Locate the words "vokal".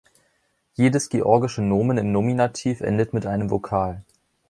3.51-4.03